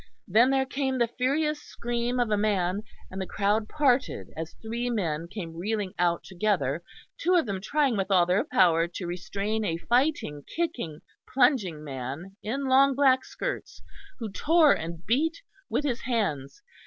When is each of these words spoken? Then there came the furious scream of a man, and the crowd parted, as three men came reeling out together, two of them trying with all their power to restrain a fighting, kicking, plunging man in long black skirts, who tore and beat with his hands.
Then 0.27 0.49
there 0.49 0.65
came 0.65 0.97
the 0.97 1.07
furious 1.15 1.61
scream 1.61 2.19
of 2.19 2.31
a 2.31 2.35
man, 2.35 2.81
and 3.11 3.21
the 3.21 3.27
crowd 3.27 3.69
parted, 3.69 4.29
as 4.35 4.55
three 4.59 4.89
men 4.89 5.27
came 5.27 5.55
reeling 5.55 5.93
out 5.99 6.23
together, 6.23 6.81
two 7.19 7.35
of 7.35 7.45
them 7.45 7.61
trying 7.61 7.95
with 7.95 8.09
all 8.09 8.25
their 8.25 8.43
power 8.43 8.87
to 8.87 9.05
restrain 9.05 9.63
a 9.63 9.77
fighting, 9.77 10.43
kicking, 10.55 11.01
plunging 11.31 11.83
man 11.83 12.35
in 12.41 12.65
long 12.65 12.95
black 12.95 13.23
skirts, 13.23 13.83
who 14.17 14.31
tore 14.31 14.71
and 14.73 15.05
beat 15.05 15.43
with 15.69 15.83
his 15.83 16.01
hands. 16.01 16.63